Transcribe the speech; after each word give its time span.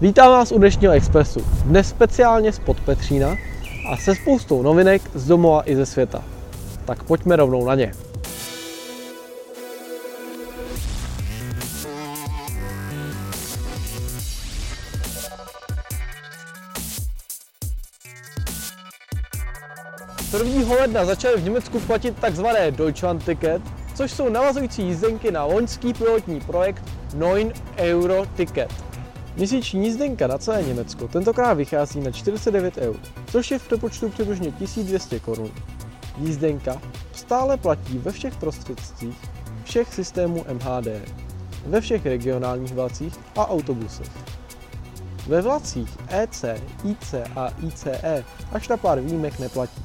Vítám 0.00 0.30
vás 0.30 0.52
u 0.52 0.58
dnešního 0.58 0.92
Expressu. 0.92 1.40
Dnes 1.64 1.88
speciálně 1.88 2.52
spod 2.52 2.80
Petřína 2.80 3.36
a 3.92 3.96
se 3.96 4.14
spoustou 4.14 4.62
novinek 4.62 5.02
z 5.14 5.26
domova 5.26 5.62
i 5.70 5.76
ze 5.76 5.86
světa. 5.86 6.24
Tak 6.84 7.02
pojďme 7.02 7.36
rovnou 7.36 7.64
na 7.64 7.74
ně. 7.74 7.92
Prvního 20.30 20.74
ledna 20.74 21.04
začaly 21.04 21.40
v 21.40 21.44
Německu 21.44 21.80
platit 21.80 22.16
tzv. 22.30 22.46
Deutschland-Ticket, 22.70 23.62
což 23.94 24.12
jsou 24.12 24.28
navazující 24.28 24.82
jízdenky 24.82 25.30
na 25.30 25.44
loňský 25.44 25.94
pilotní 25.94 26.40
projekt 26.40 26.82
9 27.14 27.62
Euro 27.78 28.26
Ticket. 28.36 28.87
Měsíční 29.38 29.84
jízdenka 29.84 30.26
na 30.26 30.38
celé 30.38 30.62
Německo 30.62 31.08
tentokrát 31.08 31.54
vychází 31.54 32.00
na 32.00 32.10
49 32.10 32.78
eur, 32.78 32.96
což 33.26 33.50
je 33.50 33.58
v 33.58 33.66
přepočtu 33.66 34.08
přibližně 34.08 34.52
1200 34.52 35.20
korun. 35.20 35.50
Jízdenka 36.18 36.82
stále 37.12 37.56
platí 37.56 37.98
ve 37.98 38.12
všech 38.12 38.36
prostředcích 38.36 39.16
všech 39.64 39.94
systémů 39.94 40.44
MHD, 40.52 40.88
ve 41.66 41.80
všech 41.80 42.06
regionálních 42.06 42.74
vlacích 42.74 43.14
a 43.36 43.48
autobusech. 43.48 44.10
Ve 45.26 45.42
vlacích 45.42 45.98
EC, 46.08 46.44
IC 46.84 47.14
a 47.36 47.52
ICE 47.66 48.24
až 48.52 48.68
na 48.68 48.76
pár 48.76 49.00
výjimek 49.00 49.38
neplatí. 49.38 49.82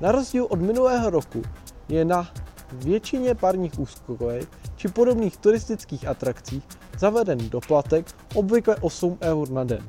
Na 0.00 0.12
rozdíl 0.12 0.46
od 0.50 0.60
minulého 0.60 1.10
roku 1.10 1.42
je 1.88 2.04
na 2.04 2.28
většině 2.72 3.34
parních 3.34 3.78
úzkovek 3.78 4.48
či 4.76 4.88
podobných 4.88 5.36
turistických 5.36 6.08
atrakcí 6.08 6.62
zaveden 6.98 7.50
doplatek 7.50 8.06
obvykle 8.34 8.76
8 8.80 9.18
eur 9.22 9.50
na 9.50 9.64
den. 9.64 9.86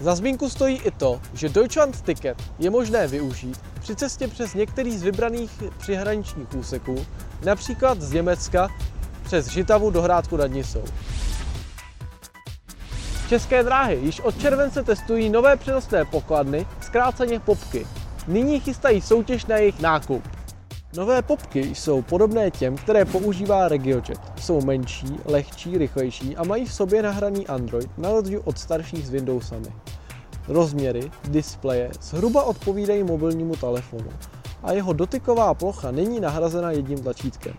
Za 0.00 0.14
zmínku 0.14 0.50
stojí 0.50 0.76
i 0.76 0.90
to, 0.90 1.20
že 1.34 1.48
Deutschland 1.48 2.02
Ticket 2.02 2.42
je 2.58 2.70
možné 2.70 3.06
využít 3.06 3.60
při 3.80 3.96
cestě 3.96 4.28
přes 4.28 4.54
některý 4.54 4.98
z 4.98 5.02
vybraných 5.02 5.62
přihraničních 5.78 6.54
úseků, 6.54 7.06
například 7.44 8.00
z 8.00 8.12
Německa 8.12 8.68
přes 9.22 9.46
Žitavu 9.46 9.90
do 9.90 10.02
Hrádku 10.02 10.36
nad 10.36 10.46
Nisou. 10.46 10.84
České 13.28 13.62
dráhy 13.62 13.98
již 14.02 14.20
od 14.20 14.40
července 14.40 14.82
testují 14.82 15.30
nové 15.30 15.56
přenosné 15.56 16.04
pokladny, 16.04 16.66
zkráceně 16.80 17.40
popky. 17.40 17.86
Nyní 18.26 18.60
chystají 18.60 19.00
soutěž 19.00 19.46
na 19.46 19.56
jejich 19.56 19.80
nákup. 19.80 20.35
Nové 20.96 21.22
popky 21.22 21.60
jsou 21.60 22.02
podobné 22.02 22.50
těm, 22.50 22.76
které 22.76 23.04
používá 23.04 23.68
RegioJet. 23.68 24.20
Jsou 24.40 24.60
menší, 24.60 25.16
lehčí, 25.24 25.78
rychlejší 25.78 26.36
a 26.36 26.44
mají 26.44 26.64
v 26.64 26.72
sobě 26.72 27.02
nahraný 27.02 27.46
Android 27.46 27.98
na 27.98 28.12
rozdíl 28.12 28.42
od 28.44 28.58
starších 28.58 29.06
s 29.06 29.10
Windowsami. 29.10 29.68
Rozměry, 30.48 31.10
displeje 31.28 31.90
zhruba 32.00 32.42
odpovídají 32.42 33.04
mobilnímu 33.04 33.56
telefonu 33.56 34.10
a 34.62 34.72
jeho 34.72 34.92
dotyková 34.92 35.54
plocha 35.54 35.90
není 35.90 36.20
nahrazena 36.20 36.70
jedním 36.70 36.98
tlačítkem. 36.98 37.54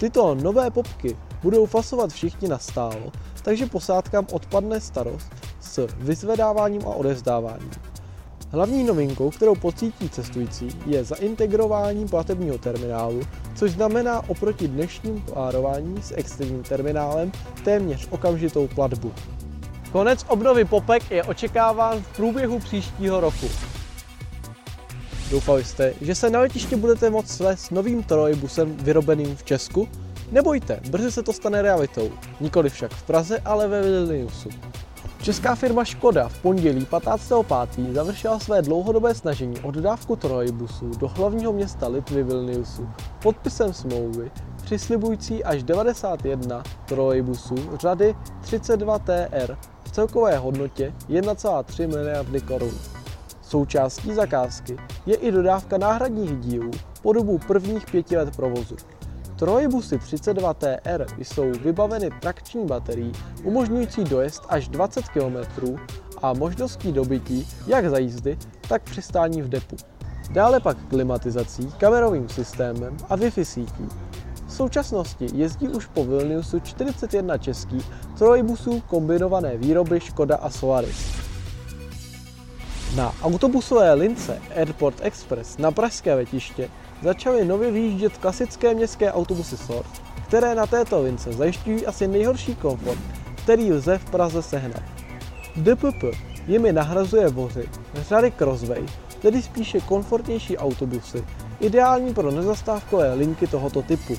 Tyto 0.00 0.34
nové 0.34 0.70
popky 0.70 1.16
budou 1.42 1.66
fasovat 1.66 2.10
všichni 2.10 2.48
na 2.48 2.58
stálo, 2.58 3.12
takže 3.42 3.66
posádkám 3.66 4.26
odpadne 4.32 4.80
starost 4.80 5.32
s 5.60 5.86
vyzvedáváním 5.98 6.82
a 6.82 6.94
odevzdáváním. 6.94 7.70
Hlavní 8.50 8.84
novinkou, 8.84 9.30
kterou 9.30 9.54
pocítí 9.54 10.08
cestující, 10.08 10.68
je 10.86 11.04
zaintegrování 11.04 12.08
platebního 12.08 12.58
terminálu, 12.58 13.20
což 13.54 13.70
znamená 13.70 14.28
oproti 14.28 14.68
dnešním 14.68 15.22
párování 15.34 16.02
s 16.02 16.14
externím 16.16 16.62
terminálem 16.62 17.32
téměř 17.64 18.06
okamžitou 18.10 18.68
platbu. 18.68 19.12
Konec 19.92 20.24
obnovy 20.28 20.64
popek 20.64 21.10
je 21.10 21.24
očekáván 21.24 22.02
v 22.02 22.16
průběhu 22.16 22.58
příštího 22.58 23.20
roku. 23.20 23.46
Doufali 25.30 25.64
jste, 25.64 25.94
že 26.00 26.14
se 26.14 26.30
na 26.30 26.40
letiště 26.40 26.76
budete 26.76 27.10
moct 27.10 27.30
svést 27.30 27.64
s 27.64 27.70
novým 27.70 28.02
trolejbusem 28.02 28.76
vyrobeným 28.76 29.36
v 29.36 29.44
Česku? 29.44 29.88
Nebojte, 30.32 30.80
brzy 30.90 31.12
se 31.12 31.22
to 31.22 31.32
stane 31.32 31.62
realitou. 31.62 32.10
Nikoli 32.40 32.70
však 32.70 32.92
v 32.94 33.02
Praze, 33.02 33.38
ale 33.44 33.68
ve 33.68 33.82
Vilniusu. 33.82 34.48
Česká 35.22 35.54
firma 35.54 35.84
Škoda 35.84 36.28
v 36.28 36.42
pondělí 36.42 36.86
15.5. 36.90 37.92
završila 37.92 38.38
své 38.38 38.62
dlouhodobé 38.62 39.14
snažení 39.14 39.60
o 39.60 39.70
dodávku 39.70 40.16
trolejbusů 40.16 40.90
do 40.98 41.08
hlavního 41.08 41.52
města 41.52 41.88
Litvy 41.88 42.22
Vilniusu 42.22 42.88
podpisem 43.22 43.72
smlouvy 43.72 44.30
přislibující 44.62 45.44
až 45.44 45.62
91 45.62 46.62
trolejbusů 46.86 47.54
řady 47.80 48.14
32 48.40 48.98
TR 48.98 49.56
v 49.84 49.90
celkové 49.90 50.38
hodnotě 50.38 50.94
1,3 51.08 51.88
miliardy 51.88 52.40
korun. 52.40 52.74
Součástí 53.42 54.14
zakázky 54.14 54.76
je 55.06 55.16
i 55.16 55.30
dodávka 55.30 55.78
náhradních 55.78 56.36
dílů 56.36 56.70
po 57.02 57.12
dobu 57.12 57.38
prvních 57.38 57.86
pěti 57.90 58.16
let 58.16 58.36
provozu. 58.36 58.76
Trolejbusy 59.38 59.98
32 59.98 60.54
TR 60.54 61.06
jsou 61.18 61.50
vybaveny 61.50 62.10
trakční 62.20 62.66
baterií 62.66 63.12
umožňující 63.42 64.04
dojezd 64.04 64.42
až 64.48 64.68
20 64.68 65.08
km 65.08 65.36
a 66.22 66.32
možností 66.32 66.92
dobytí 66.92 67.48
jak 67.66 67.90
za 67.90 67.98
jízdy, 67.98 68.38
tak 68.68 68.82
přistání 68.82 69.42
v 69.42 69.48
depu. 69.48 69.76
Dále 70.30 70.60
pak 70.60 70.76
klimatizací, 70.88 71.72
kamerovým 71.78 72.28
systémem 72.28 72.96
a 73.08 73.16
Wi-Fi 73.16 73.44
sítí. 73.44 73.88
V 74.46 74.52
současnosti 74.52 75.26
jezdí 75.34 75.68
už 75.68 75.86
po 75.86 76.04
Vilniusu 76.04 76.60
41 76.60 77.38
českých 77.38 77.90
trolejbusů 78.18 78.80
kombinované 78.80 79.56
výroby 79.56 80.00
Škoda 80.00 80.36
a 80.36 80.50
Solaris. 80.50 81.18
Na 82.96 83.14
autobusové 83.22 83.94
lince 83.94 84.42
Airport 84.56 85.00
Express 85.00 85.58
na 85.58 85.70
pražské 85.70 86.14
letiště 86.14 86.70
začaly 87.02 87.44
nově 87.44 87.70
vyjíždět 87.70 88.18
klasické 88.18 88.74
městské 88.74 89.12
autobusy 89.12 89.56
Source, 89.56 90.02
které 90.28 90.54
na 90.54 90.66
této 90.66 91.02
lince 91.02 91.32
zajišťují 91.32 91.86
asi 91.86 92.08
nejhorší 92.08 92.54
komfort, 92.54 92.98
který 93.34 93.72
lze 93.72 93.98
v 93.98 94.10
Praze 94.10 94.42
sehnat. 94.42 94.82
DPP 95.56 96.04
jimi 96.46 96.72
nahrazuje 96.72 97.28
vozy 97.28 97.68
řady 97.94 98.30
Crossway, 98.30 98.86
tedy 99.22 99.42
spíše 99.42 99.80
komfortnější 99.80 100.58
autobusy, 100.58 101.24
ideální 101.60 102.14
pro 102.14 102.30
nezastávkové 102.30 103.14
linky 103.14 103.46
tohoto 103.46 103.82
typu, 103.82 104.16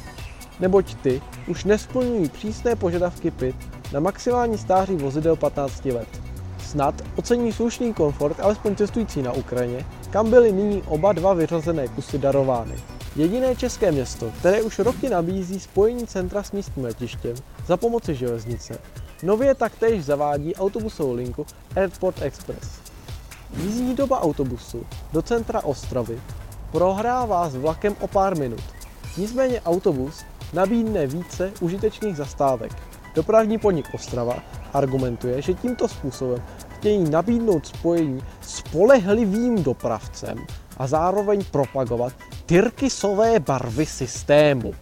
neboť 0.60 0.96
ty 0.96 1.22
už 1.48 1.64
nesplňují 1.64 2.30
přísné 2.30 2.76
požadavky 2.76 3.32
PIT 3.32 3.56
na 3.94 4.00
maximální 4.00 4.58
stáří 4.58 4.96
vozidel 4.96 5.36
15 5.36 5.86
let. 5.86 6.29
Snad 6.70 6.96
ocení 7.16 7.54
slušný 7.54 7.94
komfort 7.94 8.40
alespoň 8.40 8.76
cestující 8.76 9.22
na 9.22 9.32
Ukrajině, 9.32 9.86
kam 10.10 10.30
byly 10.30 10.52
nyní 10.52 10.84
oba 10.88 11.14
dva 11.14 11.34
vyřazené 11.34 11.88
kusy 11.88 12.18
darovány. 12.18 12.76
Jediné 13.16 13.56
české 13.56 13.92
město, 13.92 14.32
které 14.40 14.62
už 14.62 14.80
roky 14.80 15.10
nabízí 15.10 15.60
spojení 15.60 16.08
centra 16.08 16.44
s 16.44 16.52
místním 16.52 16.86
letištěm 16.86 17.36
za 17.68 17.78
pomoci 17.78 18.16
železnice, 18.16 18.80
nově 19.24 19.56
taktéž 19.56 20.06
zavádí 20.06 20.56
autobusovou 20.56 21.14
linku 21.14 21.46
Airport 21.76 22.22
Express. 22.22 22.70
Jízdní 23.58 23.96
doba 23.96 24.22
autobusu 24.22 24.86
do 25.14 25.22
centra 25.22 25.64
Ostravy 25.64 26.22
prohrává 26.72 27.50
s 27.50 27.56
vlakem 27.56 27.96
o 28.00 28.08
pár 28.08 28.38
minut. 28.38 28.64
Nicméně 29.18 29.62
autobus 29.62 30.26
nabídne 30.54 31.08
více 31.08 31.52
užitečných 31.62 32.18
zastávek. 32.18 32.72
Dopravní 33.16 33.58
podnik 33.58 33.94
Ostrava 33.94 34.40
argumentuje, 34.74 35.42
že 35.42 35.54
tímto 35.54 35.88
způsobem 35.88 36.42
chtějí 36.80 37.10
nabídnout 37.10 37.66
spojení 37.66 38.22
spolehlivým 38.42 39.64
dopravcem 39.64 40.38
a 40.78 40.88
zároveň 40.88 41.44
propagovat 41.52 42.14
tyrkysové 42.46 43.40
barvy 43.40 43.86
systému. 43.86 44.74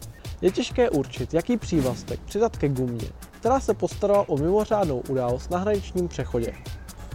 Je 0.41 0.51
těžké 0.51 0.89
určit, 0.89 1.33
jaký 1.33 1.57
přívlastek 1.57 2.19
přidat 2.19 2.57
ke 2.57 2.69
gumě, 2.69 3.07
která 3.31 3.59
se 3.59 3.73
postarala 3.73 4.29
o 4.29 4.37
mimořádnou 4.37 5.03
událost 5.09 5.51
na 5.51 5.57
hraničním 5.57 6.07
přechodě. 6.07 6.53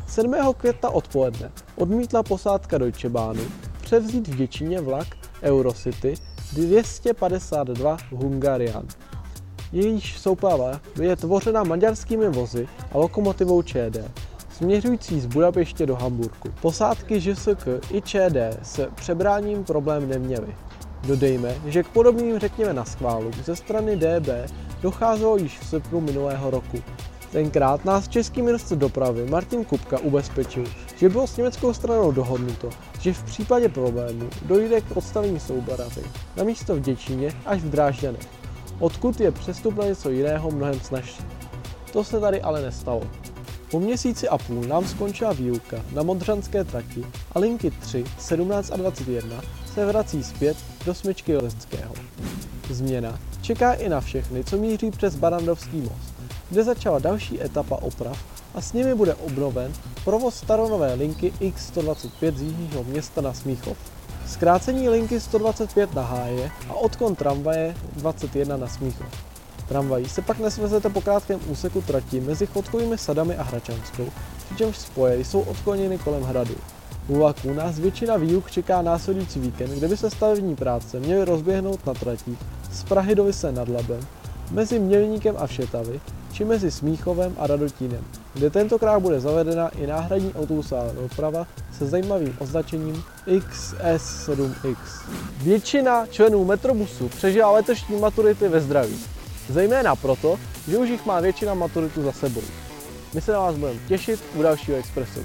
7. 0.09 0.35
května 0.57 0.91
odpoledne 0.91 1.51
odmítla 1.77 2.23
posádka 2.23 2.79
Deutsche 2.79 3.09
Bahnu 3.09 3.43
převzít 3.83 4.29
v 4.29 4.37
Děčíně 4.37 4.81
vlak 4.81 5.07
Eurocity 5.43 6.15
252 6.53 7.97
Hungarian. 8.11 8.87
Jejíž 9.73 10.19
souprava 10.19 10.81
je 11.01 11.17
tvořena 11.17 11.63
maďarskými 11.63 12.29
vozy 12.29 12.69
a 12.93 12.99
lokomotivou 12.99 13.63
ČD 13.63 14.22
směřující 14.53 15.21
z 15.21 15.27
Budapště 15.27 15.87
do 15.87 15.97
Hamburku. 15.97 16.49
Posádky 16.61 17.21
ŽSK 17.21 17.69
i 17.91 18.03
ČD 18.03 18.37
s 18.63 18.89
přebráním 18.95 19.65
problém 19.65 20.09
neměly. 20.09 20.55
Dodejme, 21.07 21.55
že 21.67 21.83
k 21.83 21.89
podobným 21.89 22.39
řekněme 22.39 22.73
na 22.73 22.85
schválu 22.85 23.31
ze 23.45 23.57
strany 23.57 23.97
DB 23.97 24.29
docházelo 24.83 25.37
již 25.37 25.59
v 25.59 25.67
srpnu 25.67 26.01
minulého 26.01 26.51
roku. 26.51 26.79
Tenkrát 27.33 27.85
nás 27.85 28.09
český 28.09 28.43
ministr 28.43 28.77
dopravy 28.77 29.27
Martin 29.27 29.65
Kupka 29.65 29.99
ubezpečil, 29.99 30.65
že 30.97 31.09
bylo 31.09 31.27
s 31.27 31.37
německou 31.37 31.75
stranou 31.75 32.13
dohodnuto, 32.13 32.71
že 33.01 33.13
v 33.13 33.23
případě 33.23 33.69
problému 33.69 34.29
dojde 34.43 34.81
k 34.81 34.97
odstavení 34.97 35.41
soubaravy 35.41 36.03
na 36.37 36.45
místo 36.45 36.77
v 36.77 36.81
Děčíně 36.81 37.33
až 37.47 37.61
v 37.61 37.71
Drážďanech, 37.71 38.29
odkud 38.79 39.21
je 39.21 39.31
přestup 39.31 39.77
na 39.77 39.85
něco 39.85 40.11
jiného 40.11 40.51
mnohem 40.51 40.81
snažší. 40.81 41.23
To 41.93 42.05
se 42.05 42.21
tady 42.21 42.43
ale 42.43 42.63
nestalo. 42.63 43.03
Po 43.73 43.81
měsíci 43.81 44.29
a 44.29 44.39
půl 44.39 44.65
nám 44.65 44.89
skončila 44.89 45.33
výuka 45.33 45.77
na 45.93 46.03
Modřanské 46.03 46.65
trati 46.65 47.07
a 47.33 47.39
linky 47.39 47.71
3, 47.71 48.05
17 48.19 48.71
a 48.73 48.77
21 48.77 49.41
se 49.75 49.87
vrací 49.87 50.25
zpět 50.25 50.57
do 50.87 50.95
smyčky 50.95 51.37
Leckého. 51.37 51.95
Změna 52.71 53.19
čeká 53.43 53.73
i 53.73 53.89
na 53.89 54.01
všechny, 54.01 54.45
co 54.45 54.57
míří 54.57 54.91
přes 54.91 55.17
Barandovský 55.17 55.81
most, 55.81 56.15
kde 56.51 56.65
začala 56.65 56.99
další 56.99 57.43
etapa 57.43 57.77
oprav 57.77 58.25
a 58.55 58.61
s 58.61 58.73
nimi 58.73 58.95
bude 58.95 59.15
obnoven 59.15 59.73
provoz 60.05 60.35
staronové 60.35 60.95
linky 60.95 61.33
X125 61.41 62.37
z 62.37 62.43
jižního 62.43 62.85
města 62.85 63.21
na 63.21 63.35
Smíchov. 63.35 63.77
Zkrácení 64.27 64.89
linky 64.89 65.21
125 65.21 65.95
na 65.95 66.03
Háje 66.03 66.51
a 66.69 66.75
odkon 66.75 67.15
tramvaje 67.15 67.77
21 67.93 68.57
na 68.57 68.69
Smíchov. 68.69 69.32
Tramvají 69.69 70.09
se 70.09 70.23
pak 70.23 70.39
nesvezete 70.39 70.91
po 70.91 71.01
krátkém 71.01 71.41
úseku 71.49 71.83
trati 71.83 72.21
mezi 72.21 72.47
chodkovými 72.47 72.99
sadami 72.99 73.37
a 73.37 73.43
Hračanskou, 73.43 74.07
přičemž 74.45 74.79
spoje 74.79 75.25
jsou 75.25 75.41
odkloněny 75.41 75.99
kolem 75.99 76.23
hradu. 76.23 76.55
U 77.09 77.17
vlaků 77.17 77.53
nás 77.53 77.79
většina 77.79 78.17
výuk 78.17 78.51
čeká 78.51 78.83
následující 78.83 79.41
víkend, 79.41 79.71
kde 79.71 79.89
by 79.89 79.97
se 79.97 80.11
stavební 80.11 80.57
práce 80.57 81.01
měly 81.01 81.25
rozběhnout 81.25 81.87
na 81.87 81.95
tratích 81.95 82.39
z 82.73 82.85
Prahy 82.85 83.15
do 83.15 83.25
Vyse 83.25 83.53
nad 83.53 83.69
Labem, 83.69 84.01
mezi 84.51 84.79
Mělníkem 84.79 85.35
a 85.39 85.47
Všetavy, 85.47 86.01
či 86.33 86.45
mezi 86.45 86.71
Smíchovem 86.71 87.37
a 87.39 87.47
Radotínem, 87.47 88.05
kde 88.35 88.51
tentokrát 88.51 89.01
bude 89.01 89.21
zavedena 89.21 89.69
i 89.69 89.87
náhradní 89.87 90.35
autobusová 90.35 90.93
doprava 90.93 91.47
se 91.79 91.87
zajímavým 91.87 92.37
označením 92.39 93.03
XS7X. 93.27 94.77
Většina 95.43 96.07
členů 96.07 96.45
Metrobusu 96.45 97.09
přežila 97.09 97.51
letošní 97.51 97.97
maturity 98.01 98.49
ve 98.49 98.61
zdraví. 98.61 98.99
Zejména 99.49 99.97
proto, 99.97 100.39
že 100.69 100.79
už 100.79 100.89
jich 100.89 101.07
má 101.07 101.21
většina 101.21 101.55
maturitu 101.55 102.03
za 102.03 102.13
sebou. 102.13 102.43
My 103.15 103.21
se 103.21 103.33
na 103.33 103.39
vás 103.39 103.57
budeme 103.57 103.79
těšit 103.89 104.21
u 104.35 104.43
dalšího 104.43 104.77
Expressu. 104.79 105.21